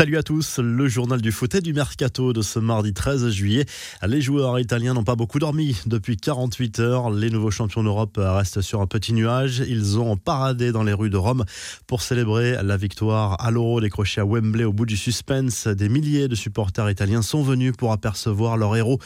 [0.00, 3.66] Salut à tous, le journal du foot et du mercato de ce mardi 13 juillet.
[4.02, 7.10] Les joueurs italiens n'ont pas beaucoup dormi depuis 48 heures.
[7.10, 9.62] Les nouveaux champions d'Europe restent sur un petit nuage.
[9.68, 11.44] Ils ont paradé dans les rues de Rome
[11.86, 15.66] pour célébrer la victoire à l'Euro décrochée à Wembley au bout du suspense.
[15.66, 19.00] Des milliers de supporters italiens sont venus pour apercevoir leurs héros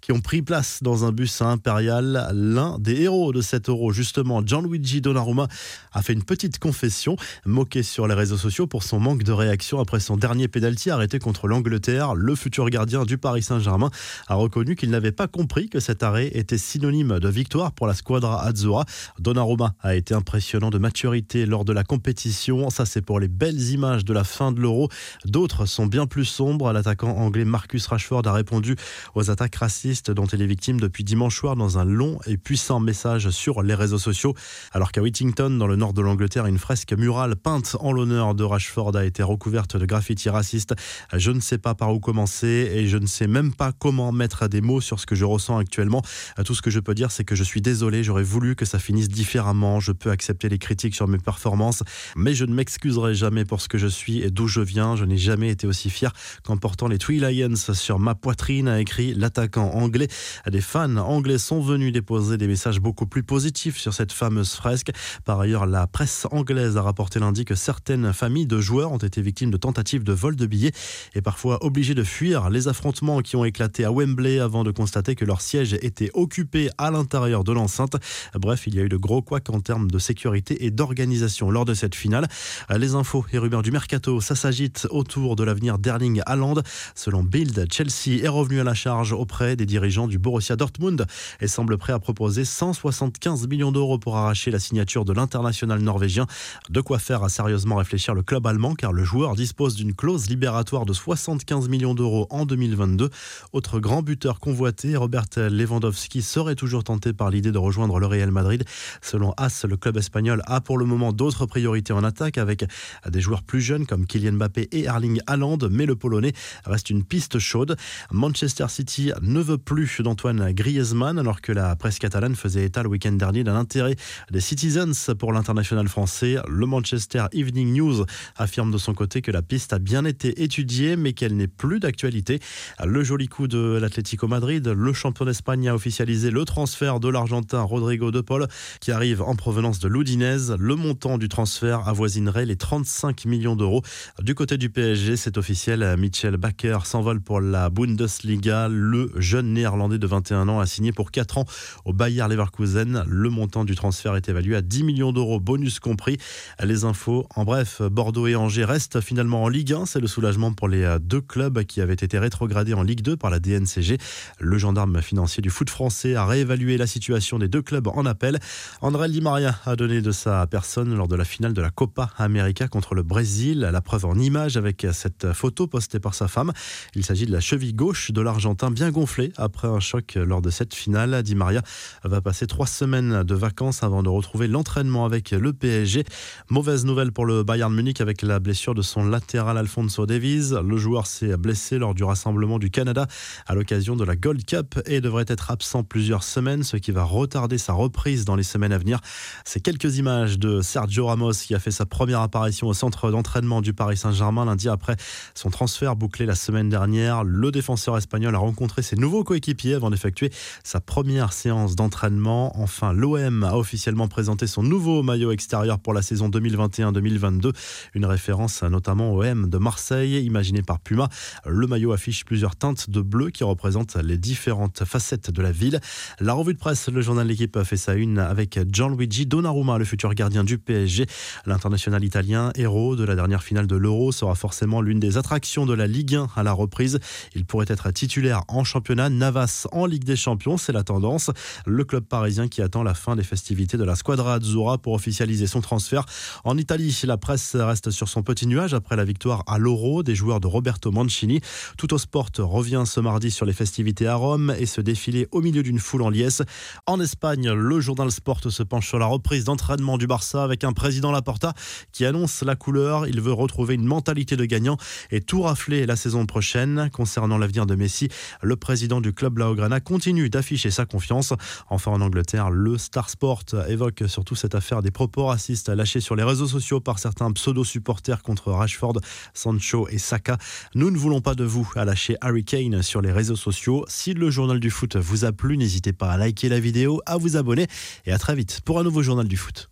[0.00, 2.28] qui ont pris place dans un bus impérial.
[2.34, 5.46] L'un des héros de cet Euro, justement, Gianluigi Donnarumma,
[5.92, 7.14] a fait une petite confession,
[7.46, 11.18] moqué sur les réseaux sociaux pour son manque de réaction après son dernier pénalty arrêté
[11.18, 12.14] contre l'Angleterre.
[12.14, 13.90] Le futur gardien du Paris Saint-Germain
[14.28, 17.94] a reconnu qu'il n'avait pas compris que cet arrêt était synonyme de victoire pour la
[17.94, 18.84] squadra Azzurra.
[19.18, 22.70] Donnarumma a été impressionnant de maturité lors de la compétition.
[22.70, 24.88] Ça, c'est pour les belles images de la fin de l'Euro.
[25.24, 26.72] D'autres sont bien plus sombres.
[26.72, 28.76] L'attaquant anglais Marcus Rashford a répondu
[29.14, 32.80] aux attaques racistes dont il est victime depuis dimanche soir dans un long et puissant
[32.80, 34.34] message sur les réseaux sociaux.
[34.72, 38.44] Alors qu'à Whittington, dans le nord de l'Angleterre, une fresque murale peinte en l'honneur de
[38.44, 40.74] Rashford a été recouverte de graffiti raciste.
[41.12, 44.48] Je ne sais pas par où commencer et je ne sais même pas comment mettre
[44.48, 46.02] des mots sur ce que je ressens actuellement.
[46.44, 48.78] Tout ce que je peux dire, c'est que je suis désolé, j'aurais voulu que ça
[48.78, 49.80] finisse différemment.
[49.80, 51.82] Je peux accepter les critiques sur mes performances,
[52.16, 54.96] mais je ne m'excuserai jamais pour ce que je suis et d'où je viens.
[54.96, 58.80] Je n'ai jamais été aussi fier qu'en portant les Three Lions sur ma poitrine, a
[58.80, 60.08] écrit l'attaquant anglais.
[60.50, 64.90] Des fans anglais sont venus déposer des messages beaucoup plus positifs sur cette fameuse fresque.
[65.24, 69.22] Par ailleurs, la presse anglaise a rapporté lundi que certaines familles de joueurs ont été
[69.22, 70.72] victimes de tentatives de vol de billets
[71.14, 75.14] et parfois obligés de fuir les affrontements qui ont éclaté à Wembley avant de constater
[75.14, 77.96] que leur siège était occupé à l'intérieur de l'enceinte.
[78.34, 81.64] Bref, il y a eu de gros couacs en termes de sécurité et d'organisation lors
[81.64, 82.28] de cette finale.
[82.76, 86.62] Les infos et rumeurs du mercato, ça s'agite autour de l'avenir d'Erling Haaland.
[86.94, 91.06] Selon Bild, Chelsea est revenu à la charge auprès des dirigeants du Borussia Dortmund
[91.40, 96.26] et semble prêt à proposer 175 millions d'euros pour arracher la signature de l'international norvégien.
[96.68, 100.30] De quoi faire à sérieusement réfléchir le club allemand car le joueur dispose d'une clause
[100.30, 103.10] libératoire de 75 millions d'euros en 2022.
[103.52, 108.30] Autre grand buteur convoité, Robert Lewandowski serait toujours tenté par l'idée de rejoindre le Real
[108.30, 108.64] Madrid.
[109.02, 112.64] Selon As, le club espagnol a pour le moment d'autres priorités en attaque avec
[113.10, 116.32] des joueurs plus jeunes comme Kylian Mbappé et Erling Haaland, mais le Polonais
[116.64, 117.76] reste une piste chaude.
[118.10, 122.88] Manchester City ne veut plus d'Antoine Griezmann alors que la presse catalane faisait état le
[122.88, 123.96] week-end dernier d'un intérêt
[124.30, 126.36] des Citizens pour l'international français.
[126.48, 128.06] Le Manchester Evening News
[128.38, 131.80] affirme de son côté que la piste a bien été étudiée mais qu'elle n'est plus
[131.80, 132.38] d'actualité.
[132.84, 137.62] Le joli coup de l'Atlético Madrid, le champion d'Espagne a officialisé le transfert de l'Argentin
[137.62, 138.46] Rodrigo de Paul
[138.80, 140.54] qui arrive en provenance de l'Udinese.
[140.58, 143.82] Le montant du transfert avoisinerait les 35 millions d'euros.
[144.22, 148.68] Du côté du PSG, c'est officiel, Michel Bakker s'envole pour la Bundesliga.
[148.68, 151.44] Le jeune néerlandais de 21 ans a signé pour 4 ans
[151.84, 153.04] au Bayer Leverkusen.
[153.08, 156.18] Le montant du transfert est évalué à 10 millions d'euros, bonus compris.
[156.62, 159.79] Les infos, en bref, Bordeaux et Angers restent finalement en Ligue 1.
[159.86, 163.30] C'est le soulagement pour les deux clubs qui avaient été rétrogradés en Ligue 2 par
[163.30, 163.98] la DNCG.
[164.38, 168.38] Le gendarme financier du foot français a réévalué la situation des deux clubs en appel.
[168.80, 172.10] André Di Maria a donné de sa personne lors de la finale de la Copa
[172.18, 173.60] América contre le Brésil.
[173.60, 176.52] La preuve en image avec cette photo postée par sa femme.
[176.94, 180.50] Il s'agit de la cheville gauche de l'Argentin bien gonflée après un choc lors de
[180.50, 181.22] cette finale.
[181.22, 181.62] Di Maria
[182.04, 186.04] va passer trois semaines de vacances avant de retrouver l'entraînement avec le PSG.
[186.50, 190.50] Mauvaise nouvelle pour le Bayern Munich avec la blessure de son latéral Alfonso Davies.
[190.64, 193.06] Le joueur s'est blessé lors du rassemblement du Canada
[193.46, 197.04] à l'occasion de la Gold Cup et devrait être absent plusieurs semaines, ce qui va
[197.04, 198.98] retarder sa reprise dans les semaines à venir.
[199.44, 203.60] Ces quelques images de Sergio Ramos qui a fait sa première apparition au centre d'entraînement
[203.60, 204.96] du Paris Saint-Germain lundi après
[205.34, 207.22] son transfert bouclé la semaine dernière.
[207.22, 210.32] Le défenseur espagnol a rencontré ses nouveaux coéquipiers avant d'effectuer
[210.64, 212.60] sa première séance d'entraînement.
[212.60, 217.52] Enfin, l'OM a officiellement présenté son nouveau maillot extérieur pour la saison 2021-2022,
[217.94, 221.08] une référence notamment au M de Marseille, imaginé par Puma.
[221.46, 225.80] Le maillot affiche plusieurs teintes de bleu qui représentent les différentes facettes de la ville.
[226.18, 229.84] La revue de presse, le journal de l'équipe fait sa une avec Gianluigi Donnarumma, le
[229.84, 231.06] futur gardien du PSG.
[231.46, 235.74] L'international italien, héros de la dernière finale de l'Euro, sera forcément l'une des attractions de
[235.74, 236.98] la Ligue 1 à la reprise.
[237.34, 241.30] Il pourrait être titulaire en championnat, Navas en Ligue des Champions, c'est la tendance.
[241.66, 245.46] Le club parisien qui attend la fin des festivités de la Squadra Azzurra pour officialiser
[245.46, 246.04] son transfert.
[246.44, 250.14] En Italie, la presse reste sur son petit nuage après la victoire à l'Euro des
[250.14, 251.40] joueurs de Roberto Mancini.
[251.76, 255.40] Tout au sport revient ce mardi sur les festivités à Rome et se défiler au
[255.40, 256.42] milieu d'une foule en liesse.
[256.86, 260.72] En Espagne, le journal Sport se penche sur la reprise d'entraînement du Barça avec un
[260.72, 261.54] président Laporta
[261.92, 263.06] qui annonce la couleur.
[263.06, 264.76] Il veut retrouver une mentalité de gagnant
[265.10, 266.90] et tout rafler la saison prochaine.
[266.92, 268.08] Concernant l'avenir de Messi,
[268.42, 271.32] le président du club Blaugrana continue d'afficher sa confiance.
[271.68, 276.16] Enfin, en Angleterre, le Star Sport évoque surtout cette affaire des propos racistes lâchés sur
[276.16, 279.00] les réseaux sociaux par certains pseudo-supporters contre Rashford.
[279.40, 280.38] Sancho et Saka.
[280.74, 283.84] Nous ne voulons pas de vous à lâcher Harry Kane sur les réseaux sociaux.
[283.88, 287.16] Si le journal du foot vous a plu, n'hésitez pas à liker la vidéo, à
[287.16, 287.66] vous abonner
[288.06, 289.68] et à très vite pour un nouveau journal du foot.